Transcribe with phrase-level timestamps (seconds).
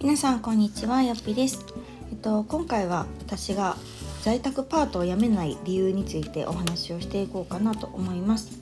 [0.00, 1.64] 皆さんこんにちはよっぴです、
[2.10, 3.76] えっと、今回は私が
[4.22, 8.60] 在宅パートを辞めない理由についてお話をしていこうかなと思います。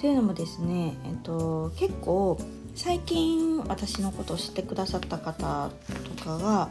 [0.00, 2.36] というのもですね、えっと、結構
[2.82, 5.70] 最近私のことを知ってくださった方
[6.16, 6.70] とかが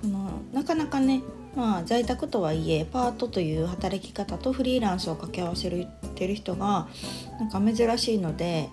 [0.00, 1.20] このなかなかね
[1.54, 5.70] まあ、在宅とはいえパートという働き方とフリーランスを掛け合わせ
[6.14, 6.88] てる人が
[7.38, 8.70] なんか珍しいので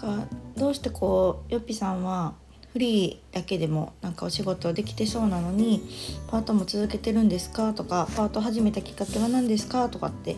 [0.00, 2.34] なんかどうしてこうよっぴさんは
[2.72, 5.82] フリーだけでもなんかお仕事できてそうなのに
[6.28, 7.74] パートも続けてるんですか？
[7.74, 9.88] とかパート始めたきっかけは何ですか？
[9.88, 10.36] とかって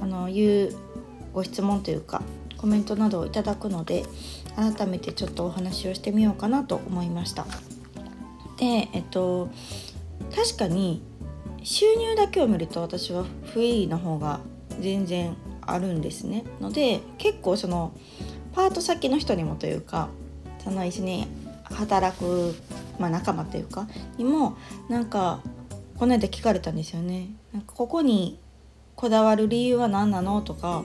[0.00, 0.76] あのいう
[1.34, 2.22] ご質問というか
[2.60, 4.04] コメントなどをいただくので
[4.54, 7.46] 改めてちょっとお話をしてみようかなと思いました。
[8.58, 9.48] でえっと
[10.36, 11.02] 確かに
[11.62, 14.40] 収入だけを見ると私はフリーの方が
[14.78, 17.92] 全然あるんですねので結構その
[18.52, 20.10] パート先の人にもというか
[20.62, 21.28] その一緒に
[21.64, 22.54] 働く、
[22.98, 24.58] まあ、仲間というかにも
[24.90, 25.40] なんか
[25.96, 27.30] この間聞かれたんですよね。
[27.54, 28.38] なんかここに
[28.96, 30.84] こだわる理由は何なのとか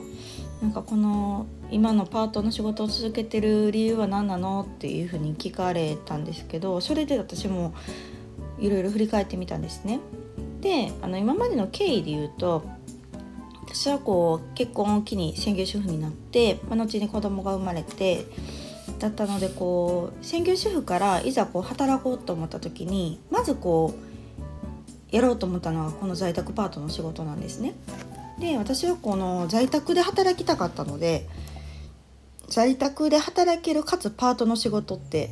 [0.62, 7.74] なんかこの今のパートの仕事を続けてる理由は何なのっていうふうに聞かれたんですけどそれで私も
[8.58, 10.00] いろいろ振り返ってみたんですね。
[10.60, 12.64] であの今までの経緯で言うと
[13.66, 18.24] 私はこう結婚を機に専業主婦になって、まあ、後に子供が生まれて
[18.98, 23.94] だったのでこう専業主婦からいざこう働こうと思った時にまずこ
[25.12, 27.74] うやろうと思ったのはこの在宅パートの仕事なんですね。
[28.38, 31.28] で私はこの在宅で働きたかったので
[32.48, 35.30] 在宅で働けるかつパートの仕事って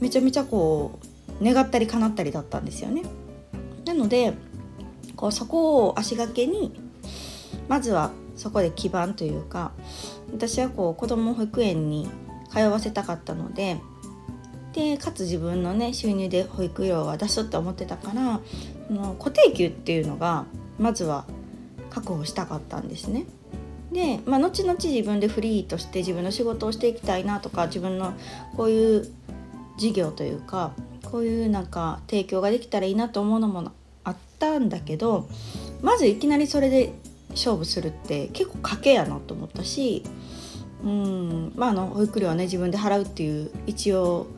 [0.00, 0.98] めちゃめちゃこ
[1.40, 3.02] う願ったり叶ったりだったんですよね。
[3.86, 4.34] なので
[5.16, 6.72] こうそこを足掛けに
[7.68, 9.72] まずはそこで基盤というか
[10.32, 12.08] 私はこう子ども保育園に
[12.50, 13.78] 通わせたかったので
[14.72, 18.40] でかつ自分のね収入で保育料は出すって思ってたから
[18.86, 20.44] その固定給っていうのが
[20.78, 21.26] まずは
[21.90, 23.26] 確保したかったんですね。
[23.92, 28.14] で、まあ、後々自分でフリーとして自分の仕事をしていきたいなとか自分の
[28.56, 29.12] こういう
[29.78, 30.72] 事業というか
[31.10, 33.72] こういうなんか提供ができたらいいなと思うのも
[34.04, 35.28] あったんだけど
[35.82, 36.92] まずいきなりそれで
[37.30, 40.04] 勝負するって結構賭けやなと思ったし
[40.84, 44.28] うんまああの保育料はね自分で払うっていう一応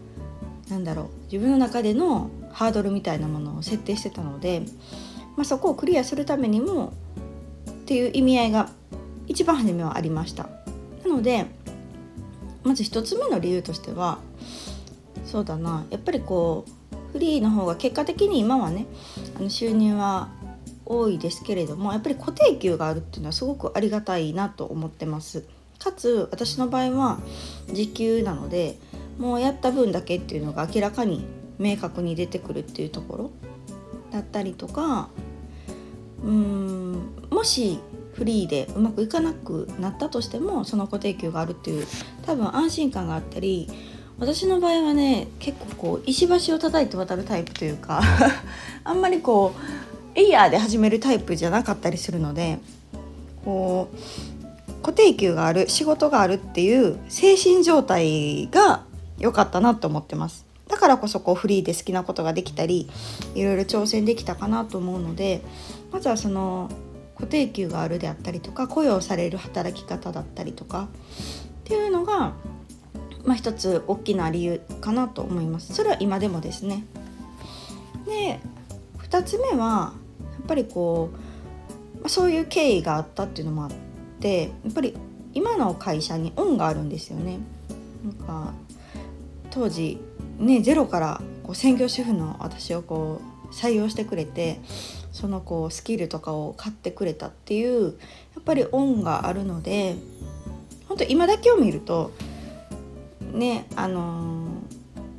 [0.69, 4.62] なんだろう自分の中でのハードルみたいなものを設定してたので、
[5.37, 6.93] まあ、そこをクリアするためにも
[7.93, 8.71] っていう意味合いが
[9.27, 10.45] 一番初めはありました。
[11.05, 11.45] なので
[12.65, 14.19] まず1つ目の理由としては
[15.27, 18.87] そうだなやっぱりこうフリーの方が結果的に今はね
[19.37, 20.31] あの収入は
[20.87, 25.45] 多いですけれどもやっぱり固定給があるっていうのはすごくありがたいなと思ってます。
[25.79, 27.19] かつ私の場合は
[27.75, 28.79] 時給なので
[29.19, 31.27] もうやった分だけっていうのが明らかに
[31.59, 33.31] 明確に出てくるっていうところ
[34.13, 35.11] だったりとか
[36.22, 37.78] うーんもし
[38.15, 41.87] フリーでうまくいかなくなったとしてもその固定給があるっていう
[42.27, 43.69] 多分安心感があったり
[44.19, 48.03] 私の場合はね結構こう石橋を叩いて渡るタイプというか
[48.84, 52.59] あんまりこうエイヤーで始めるタイプじゃなかったりするので
[53.44, 58.84] こう固定給がある仕事があるっていう精神状態が
[59.19, 60.44] 良かったなと思ってます。
[60.69, 62.88] だからこそこうフリーで好きなことができたり
[63.34, 65.43] いろいろ挑戦できたかなと思うので
[65.93, 66.71] まずはその
[67.15, 70.89] 固定給があるであったりとか雇用される働き方だったりとか
[71.61, 72.33] っていうのが、
[73.25, 76.85] まあ、一つ大きな理由かなと思いますそれは今でもですね
[78.07, 78.41] で
[78.99, 81.11] 2つ目はやっぱりこ
[82.03, 83.71] うそういう経緯があったっていうのもあっ
[84.21, 84.97] てやっぱり
[85.35, 87.39] 今の会社に恩があるんですよね。
[88.05, 88.53] なんか
[89.51, 89.99] 当時
[90.39, 94.61] ねゼロからこう専業主婦の私をこう採用してくれて
[95.13, 97.99] そのこうスキルとかを買ってくれたっていう
[98.35, 99.97] やっぱり恩があるので
[100.89, 102.12] 本当今だけを見ると
[103.32, 104.49] ねあのー、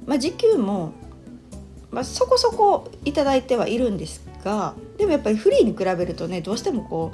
[0.08, 0.94] まあ、時給も、
[1.92, 7.14] まあ、そこそこ頂いてはいるんですがでもやっぱりフリーに比べるとねどうしてもこ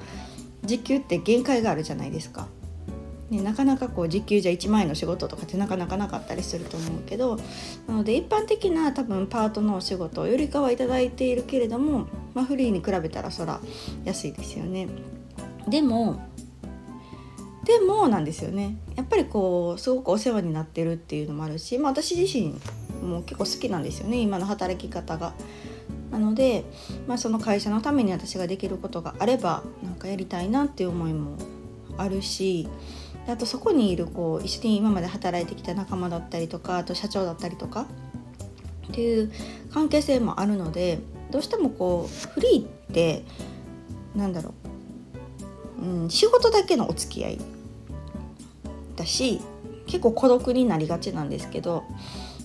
[0.63, 2.47] う時給って限界があるじゃないですか。
[3.29, 7.37] ね、なかなかこう時給じゃ1万円の仕事とかってなかなかなかったりすると思うけど
[7.87, 13.59] なので一般的な多分パートのお仕事よりかはいただいているけれども、まあ、フリーに比べたらそら
[14.03, 14.87] 安いですよね。
[15.67, 16.27] でも
[17.65, 22.55] でもなんですよねやっぱりこうすごくお世話になってるっていうのもあるし、まあ、私自身
[23.07, 25.33] も結構好きなんですよね今の働き方が。
[26.11, 26.63] なので、
[27.07, 31.37] まあ、その会社のために私ができることがあればなんかやりたいなっていう思いも
[31.97, 32.67] あるし
[33.27, 37.85] あとそこにいるこう一緒に今まで働いてきた仲間だったりとかあと社長だったりとか
[38.87, 39.31] っていう
[39.71, 40.99] 関係性もあるので
[41.31, 43.23] どうしてもこうフリーって
[44.15, 44.53] なんだろ
[45.79, 47.41] う、うん、仕事だけのお付き合い
[48.95, 49.41] だし
[49.85, 51.83] 結構孤独になりがちなんですけど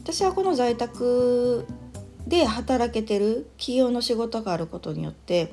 [0.02, 1.66] 私はこの在宅
[2.26, 5.52] で働けてる企業の仕事があることによって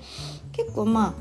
[0.51, 1.13] 結構まあ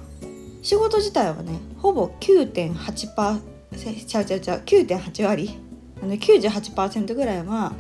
[0.63, 3.41] 仕事自体はねほぼ9.8%
[3.77, 5.59] ちゃうちゃうちゃう9.8割？
[6.03, 7.73] あの98%ぐらいは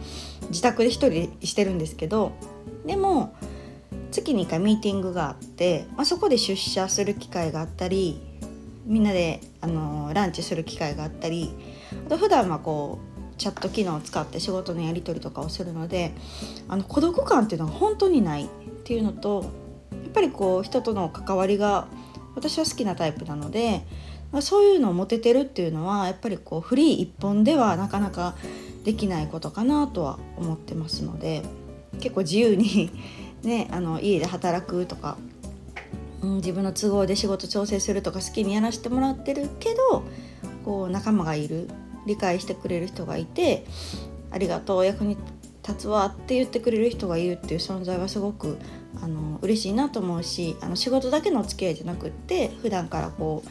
[0.49, 2.33] 自宅で1人してるんですけど
[2.85, 3.35] でも
[4.11, 8.21] 月に1回ミーティングがあって、まあ、そこで出社する機会があったり
[8.85, 11.55] みんなであのランチする機会があったり
[12.07, 12.99] あと普段はこ
[13.35, 16.13] うチャット機能を使って仕事のやり取りとかをするので
[16.69, 18.49] あの孤独感っていうのが本当にないっ
[18.85, 19.51] ていうのと
[19.93, 21.89] やっぱりこう人との関わりが
[22.35, 23.87] 私は好きなタイプなので
[24.41, 28.37] そういうのを持ててるっていうのはやっぱりこうフリー一本ではなかなか
[28.85, 31.43] できないことかなとは思ってますので
[32.01, 32.91] 結構自由に
[33.43, 35.17] ね、あの家で働くとか、
[36.21, 40.05] うん、自分の都合で仕事調整するとか好きにやらせてもらってるけど
[40.63, 41.67] こう仲間がいる
[42.07, 43.65] 理解してくれる人がいて
[44.31, 45.17] ありがとう役に
[45.67, 48.59] 立つわって言ってくれる人がいるっていう存在はすごく
[49.03, 53.51] あの嬉しいなと思うしあの仕事だけのお付き合いじゃなくって普段からこう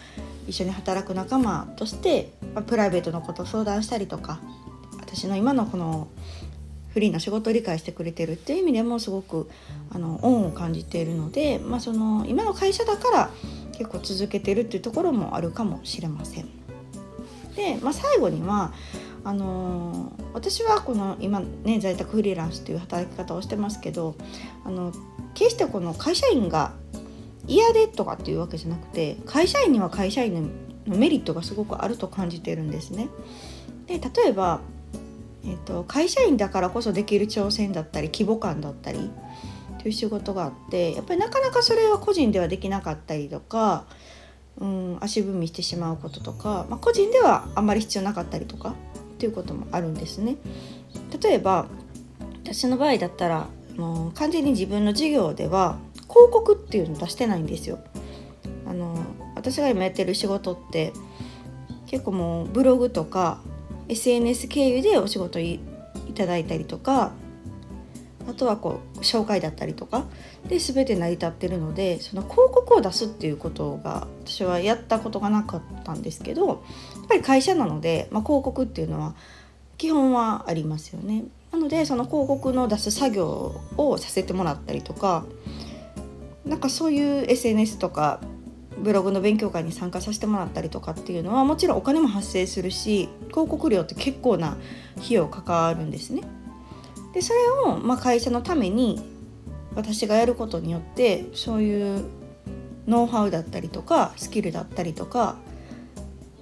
[0.49, 4.39] 一緒に働く仲間として、まあ、プライベートのこと相談したりとか
[4.99, 6.07] 私の今のこの
[6.89, 9.49] フリーな仕事を理解してくれてるっていう意味でもすごく
[9.91, 13.29] あの恩を感じているので、まあ、その今の会社だから
[13.73, 16.49] 結構続けてるっていうところもあるかもしれません。
[17.55, 18.73] で、まあ、最後には
[19.23, 24.15] あのー、私はこの今ね在宅フリーランスっていう働き方をしてますけど
[24.65, 24.93] あの
[25.33, 26.73] 決してこの会社員が
[27.49, 30.51] 嫌でとかっていうわけじゃなくて会社員には会社員
[30.85, 33.09] のメリットがすごくあると感じてるんですね。
[33.87, 34.61] で例えば
[35.43, 39.09] えーと、会社員だからこそできる挑戦だったり規模感だったり
[39.79, 43.85] という仕事があってやっぱりなかなかそれは個人ではできなかったりとか、
[44.57, 48.73] うん、足踏みしてしまうこととか、まあ、個人ではあんまり必要なかったりとかっ
[49.17, 50.35] ていうこともあるんですね。
[51.21, 51.67] 例えば
[52.43, 53.47] 私の場合だったら
[53.77, 55.77] もう完全に自分の事業では
[56.09, 57.79] 広告っていうの出してないんですよ。
[58.65, 58.97] あの
[59.35, 60.93] 私が今やってる仕事って
[61.87, 63.41] 結構もうブログとか
[63.87, 65.59] SNS 経由でお仕事い
[66.13, 67.11] ただいたりとか
[68.29, 70.05] あとはこう紹介だったりとか
[70.47, 76.57] で全て成り立ってるのでその広告を出すっていうことが私はやったことがなかったんですけどやっ
[77.07, 79.15] ぱり会社なので、まあ、広告っていうのは
[79.77, 81.23] 基本はありますよね。
[81.51, 85.25] なのでその広告の出す作業をさせてもらったりとか
[86.45, 88.19] なんかそういう SNS とか
[88.77, 94.57] ブログの勉強会に参加させてもらったりとかっていうのはもちろんお金も発生するし広告料って結構な
[94.97, 96.21] 費用かかるんですね。
[97.13, 99.01] でそれをま会社のために
[99.75, 102.05] 私がやることによってそういう
[102.87, 105.35] ノウハウだったりとかスキルだったりとか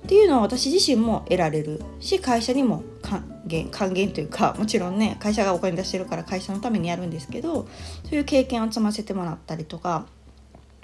[0.06, 7.68] っていうのは私自身も得られるし会社にも還元還元というかもちろんね会社がお金出してるから会社のためにやるんですけど
[8.04, 10.06] そういう経験を積ませてもらったりとか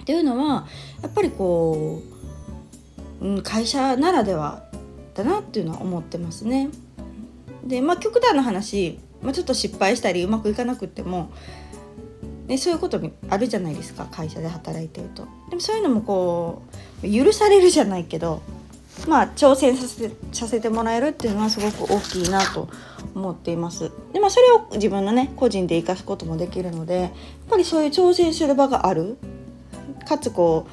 [0.02, 0.66] っていうのは
[1.02, 2.02] やっぱりこ
[3.20, 4.64] う、うん、会社ならでは
[5.14, 6.70] だなっていうのは思ってますね。
[7.64, 11.30] でまあ極端な話、まあ、ちょっと失敗したりうまくいかなくっても、
[12.46, 15.26] ね、そういうことあるじゃないですか会社で働いてると。
[15.50, 16.62] でもそういうのもこ
[17.02, 18.42] う許されるじゃないけど
[19.08, 22.68] まあ挑戦させてさせてもらえるっていうのはすごく大きいなと
[23.14, 23.90] 思っています。
[24.12, 27.10] でまあそれを自分のね個人で生かすこともできるのでやっ
[27.48, 29.16] ぱりそういう挑戦する場がある
[30.06, 30.66] かつこ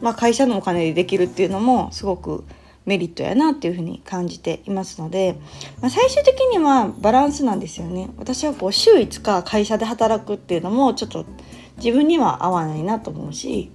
[0.00, 2.44] う、まあ、会社のお金でできるっていうのもすごく
[2.84, 5.38] メリットやなっていうふうに感じていますので、
[5.80, 11.24] まあ、最終的にはバランスなんですよね私はこう週5日会社で働くっていうのもちょっと
[11.76, 13.70] 自分には合わないなと思うし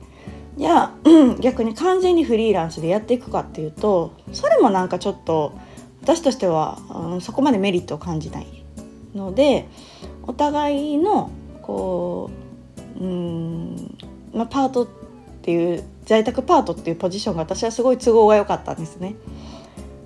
[0.58, 0.94] じゃあ
[1.40, 5.54] 逆に完全にフリーランスでやっていくかっていうとそれもなんかちょっと
[6.02, 8.48] 私としては、うん、そこまでメリットを感じない
[9.14, 9.68] ので
[10.24, 11.30] お互いの
[11.62, 12.48] こう
[13.00, 13.98] うん
[14.34, 14.88] まあ、パートっ
[15.42, 19.16] ていう在宅パートっていうポジションが私はすごい都合が良かったんですね。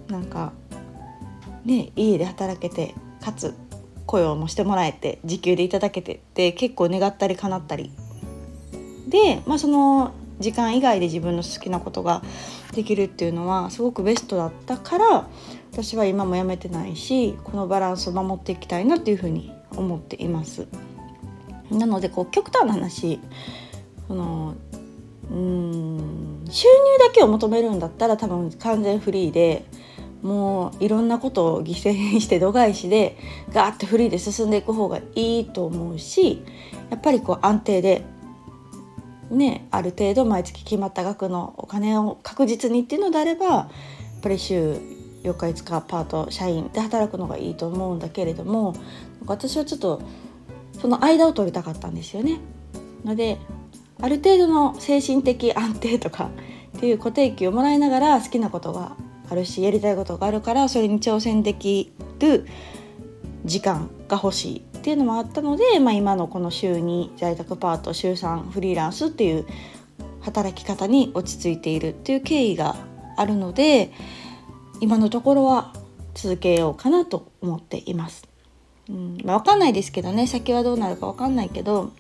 [0.10, 0.52] なんか
[1.64, 3.54] ね家で働けてかつ
[4.06, 7.92] 雇用もしてもらえて時給でいただけてって結構願ったり叶ったり
[9.08, 12.22] で、まあ、その時間以外で自分の好きなことが
[12.74, 15.28] できるっていうのはすごくベストだったから
[15.72, 20.68] 私は今も辞めてないしこのバランスを守っていきたいなっていうふうに思っています。
[21.70, 23.20] なのでこう極端な話
[24.08, 24.56] その
[25.32, 29.66] うん収入だけを求めるんだったら多分完全フリーで
[30.22, 33.18] もういろんなことを犠牲にして度外視で
[33.54, 36.44] ガーッてフリーで進んでいく方がいいと思うし
[36.90, 38.04] やっぱりこう安定で
[39.32, 43.68] ねある程度毎月決まった額のお金を確実にっていうのであればやっ
[44.22, 44.78] ぱり週
[45.24, 48.76] 4日5日パート社員で働くのがいいと思うんだけれども
[49.26, 50.02] 私はちょっと
[50.80, 52.40] その間を取りたかったんですよね。
[53.06, 53.38] ので
[54.00, 56.32] ある程度の精神的安定とか
[56.78, 58.96] っていう固定給をもらいながら好きなことが
[59.30, 62.48] あるしやりたいことがあるからそれに挑戦できる
[63.46, 69.48] 時間が欲しいっていうのもあったので、まあ、今のこの週2在宅パート週3フリーランスっていう
[70.20, 72.76] 働き方に落ち着いているっていう経緯が
[73.16, 73.92] あるので
[74.82, 75.74] 今のところは
[76.14, 78.28] 続けようかなと思っています。
[78.90, 81.94] うんまあ、分かんないですけどね先はどうなるか分かんないけど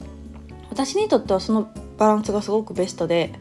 [0.70, 3.32] 私にとってはそのバランスがすごくベストで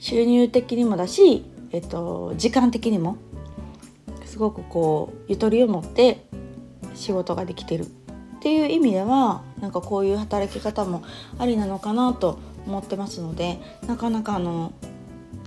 [0.00, 3.18] 収入的にもだし、えっと、時間的にも
[4.24, 6.26] すごくこうゆとりを持って
[6.94, 7.86] 仕事ができてる
[8.38, 11.02] っていう意味ではなんかこういう働き方も
[11.38, 14.72] ありなのかなと思ってますのでなかなかあの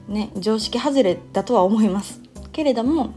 [0.10, 2.21] ね常識外れだとは思います。
[2.51, 3.13] けれども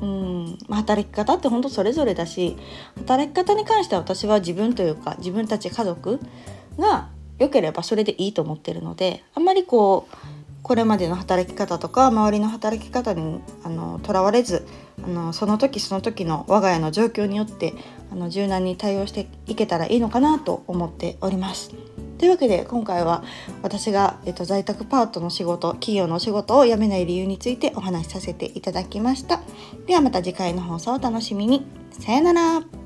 [0.00, 2.56] うん働き方って本当それぞれだし
[2.96, 6.20] 働き方に関しては私は自分というか自分たち家族
[6.78, 10.16] が良ければそれでいいと思ってるのであんまりこう
[10.72, 13.42] これまでの働き方とか周りの働き方に
[14.02, 14.66] とらわれず
[15.04, 17.74] あのその時その時の我が家の状況によって
[18.10, 21.74] あの柔軟に対応していけたらいいのかなと思っております。
[22.16, 23.22] というわけで今回は
[23.60, 29.42] 私が、えっと、在宅パートの仕事企業の仕事を辞めない理由についてお話しさせていただきました。
[29.86, 31.66] ではまた次回の放送をお楽しみに。
[31.90, 32.81] さよなら。